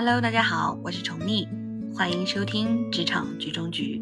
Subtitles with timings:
[0.00, 1.48] Hello，大家好，我是宠溺，
[1.92, 4.00] 欢迎收听职场局中局。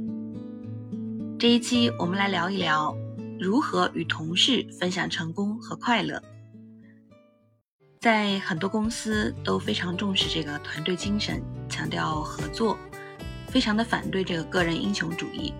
[1.38, 2.95] 这一期我们来聊一聊
[3.40, 6.22] 如何与同事分享成功和快乐。
[7.98, 12.76] 在很多公司都非常重视这个团队精神，强调合作，
[13.48, 15.54] 非常的反对这个个人英雄主义。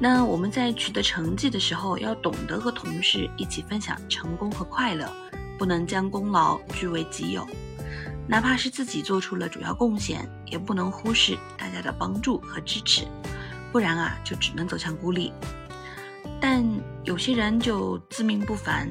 [0.00, 5.06] 那我们在取得成绩的时候，要懂得和同事一起分享成功和快乐，
[5.58, 7.46] 不能将功劳据为己有。
[8.28, 13.06] 哪怕是自己做出了主要贡献，也不能忽视大家的帮助和支持，
[13.70, 15.32] 不然啊，就只能走向孤立。
[16.40, 16.64] 但
[17.04, 18.88] 有些人就自命不凡，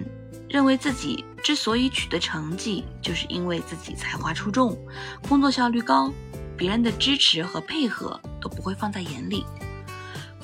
[0.49, 4.77] 认为自己之所以取得成绩，就是因为自己才华出众，
[5.27, 6.11] 工作效率高，
[6.57, 9.45] 别人的支持和配合都不会放在眼里。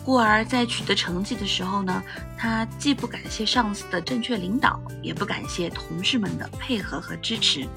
[0.04, 2.04] 故而，在取得成绩的时候呢，
[2.38, 7.68] 他既不感谢上司的正确领导，也不感谢同事们的配合和支持。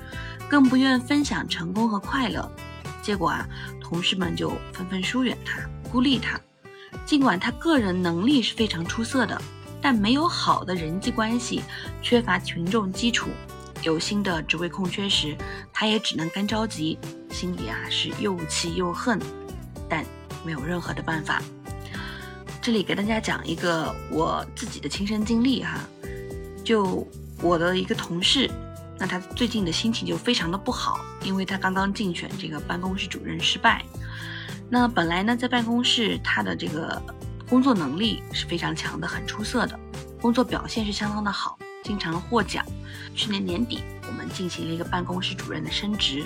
[0.49, 2.51] 更不愿分享成功和快乐，
[3.03, 3.47] 结果啊，
[3.81, 5.61] 同事们就纷纷疏远他，
[5.91, 6.41] 孤立他。
[7.05, 9.41] 尽管他个人能力是非常出色的，
[9.83, 11.63] 但没有好的人际关系，
[12.01, 13.29] 缺乏群众基础，
[13.83, 15.37] 有新的职位空缺时，
[15.73, 16.99] 他也只能干着急，
[17.31, 19.19] 心里啊是又气又恨，
[19.89, 20.05] 但
[20.45, 21.43] 没有任何的办法。
[22.63, 25.81] 这里给大家讲一个我自己的亲身经历哈，
[26.65, 27.07] 就
[27.43, 28.51] 我的一个同事。
[29.05, 33.85] 那他最近的心情就非常的不好，因为他刚刚竞选这个办公室主任失败。
[34.71, 37.03] 那本来呢，在办公室他的这个
[37.47, 39.79] 工作能力是非常强的，很出色的，
[40.23, 42.65] 工作表现是相当的好，经常获奖。
[43.15, 46.25] 去年年底，我们进行了一个办公室主任的升职。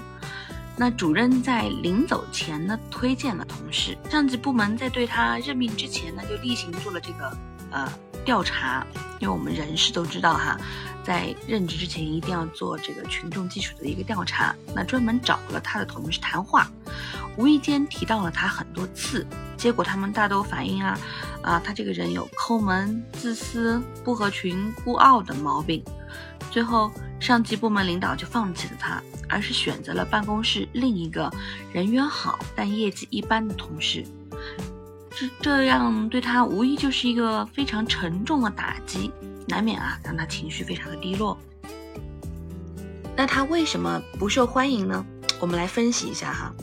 [0.76, 7.36] 那主任在临走前呢，推荐了同事，上级部门在对他任命之前呢，就例行做了这个
[7.72, 7.92] 呃
[8.28, 8.86] 调查，
[9.20, 10.60] 因为我们人事都知道哈。
[11.02, 16.70] 在任职之前一定要做这个群众基础的一个调查，那专门找了他的同事谈话，
[17.38, 19.26] 无意间提到了他很多次，
[19.56, 20.98] 结果他们大都反映啊，
[21.42, 25.82] 啊他这个人有抠门、自私、不合群、孤傲等毛病，
[26.50, 31.32] 最后上级部门领导就放弃了他，而是选择了办公室另一个
[31.72, 34.04] 人缘好但业绩一般的同事，
[35.18, 39.10] 这这样对他无疑就是一个非常沉重的打击。
[39.48, 41.36] 难免啊，让他情绪非常的低落。
[43.16, 45.04] 那他为什么不受欢迎呢？
[45.40, 46.54] 我们来分析一下哈。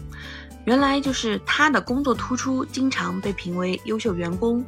[0.66, 4.64] 原来就是他的工作突出，经常被评为优秀员工，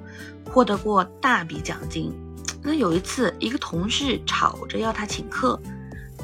[0.51, 2.13] 获得过大笔奖金。
[2.61, 5.59] 那有一次，一个同事吵着要他请客，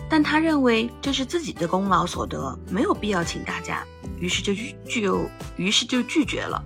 [0.10, 3.86] 但他认为这是自己的功劳所得，没有必要请大家，
[4.20, 6.62] 于是就拒就于是就拒绝了。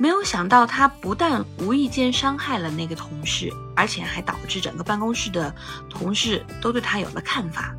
[0.00, 5.54] 没有想到，他不但无意间伤害了那个同事，而且还导致整个办公室的
[5.90, 7.74] 同事都对他有了看法。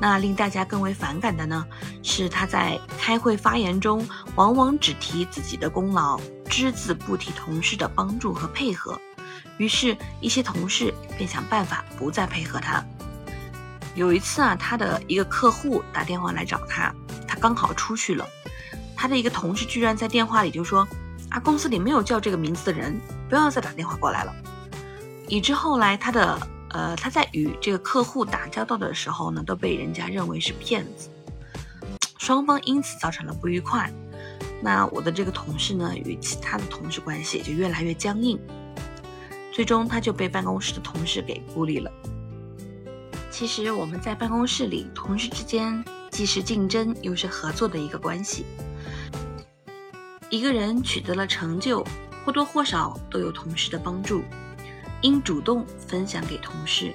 [0.00, 1.66] 那令大家更为反感的呢，
[2.04, 8.96] 是他在开会发言中，往往只提自己的功劳，只字不提同事的帮助和配合。
[9.58, 12.80] 于是，一些同事便想办法不再配合他。
[13.96, 16.94] 有一次啊，他的一个客户打电话来找他，
[17.26, 18.24] 他刚好出去了，
[18.94, 20.86] 他的一个同事居然在电话里就说。
[21.30, 24.34] 啊，公司里没有叫这个名字的人，不要再打电话过来了。
[25.28, 26.38] 以致后来他的
[26.70, 31.08] 呃，他在与这个客户打交道的时候呢，都被人家认为是骗子，
[32.18, 33.92] 双方因此造成了不愉快。
[34.60, 38.38] 那我的这个同事呢，与其他的同事关系也就越来越僵硬，
[39.52, 41.90] 最终他就被办公室的同事给孤立了。
[43.30, 48.44] 其实我们在办公室里，同事之间既是竞争又是合作的一个关系。
[50.30, 51.84] 一个人取得了成就，
[52.24, 54.22] 或多或少都有同事的帮助，
[55.02, 56.94] 应主动分享给同事。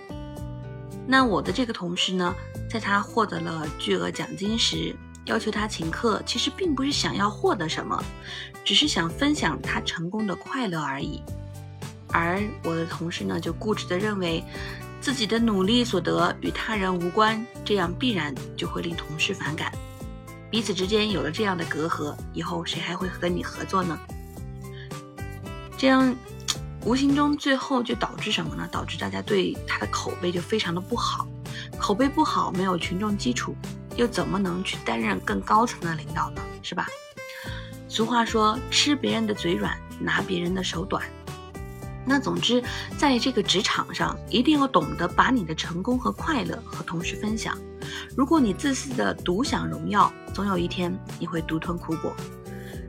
[1.06, 2.34] 那我的这个同事呢，
[2.69, 4.95] 在他获得了巨额奖金时，
[5.25, 8.01] 要求他请客，其实并不是想要获得什么，
[8.63, 11.22] 只是想分享他成功的快乐而已。
[12.07, 14.41] 而我的同事呢，就固执地认为，
[15.01, 19.69] 自己的努力所得与他人无关，这样必然就会令同事反感。
[20.56, 24.00] 彼此之间有了这样的隔阂，以后谁还会和你合作呢？
[25.78, 26.16] 这样
[26.86, 28.66] 无形中最后就导致什么呢？
[28.72, 31.28] 导致大家对他的口碑就非常的不好，
[31.78, 33.54] 口碑不好，没有群众基础，
[33.98, 36.42] 又怎么能去担任更高层的领导呢？
[36.62, 36.88] 是吧？
[37.90, 41.04] 俗话说，吃别人的嘴软，拿别人的手短。
[42.06, 42.63] 那总之，
[42.98, 47.57] 在这个职场上，一定要懂得把你的成功和快乐和同事分享。
[48.16, 52.13] 如果你自私的独享荣耀，总有一天你会独吞苦果。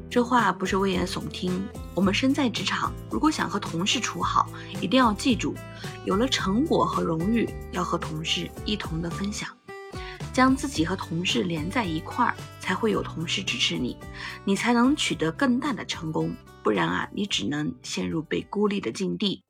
[0.09, 1.67] 这话不是危言耸听。
[1.95, 4.47] 我们身在职场，如果想和同事处好，
[4.83, 5.55] 一定要记住，
[6.05, 9.49] 有了成果和荣誉，要和同事一同的分享。
[10.37, 13.97] 将自己和同事连在一块儿，才会有同事支持你，
[14.45, 16.31] 你才能取得更大的成功。
[16.63, 19.43] 不然啊，你只能陷入被孤立的境地。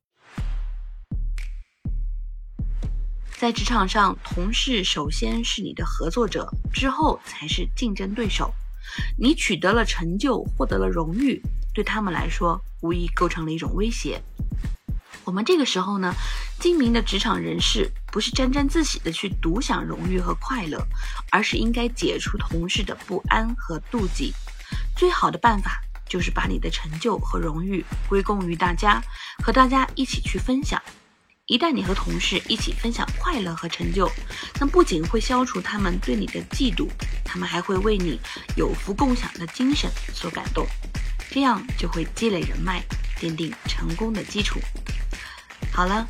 [3.36, 8.54] 在职场上，同事首先是你的合作者，之后才是竞争对手。
[9.18, 11.42] 你取得了成就，获得了荣誉，
[11.74, 14.22] 对他们来说，无疑构成了一种威胁。
[15.26, 16.14] 我们这个时候呢，
[16.60, 20.80] 精明的职场人士不是沾沾自喜的去独享荣誉和快乐，
[21.32, 24.32] 而是应该解除同事的不安和妒忌。
[24.96, 29.02] 最好的办法就是把你的成就和荣誉归功于大家，
[29.42, 30.80] 和大家一起去分享。
[31.46, 34.08] 一旦你和同事一起分享快乐和成就，
[34.60, 36.86] 那不仅会消除他们对你的嫉妒，
[37.24, 38.20] 他们还会为你
[38.56, 40.64] 有福共享的精神所感动，
[41.30, 42.80] 这样就会积累人脉，
[43.20, 44.60] 奠定成功的基础。
[45.76, 46.08] 好了，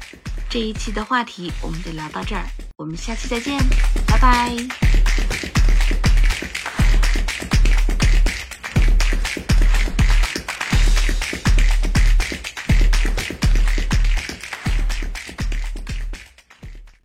[0.49, 2.47] 这一期的话题我们就聊到这儿，
[2.77, 3.59] 我们下期再见，
[4.07, 4.96] 拜拜。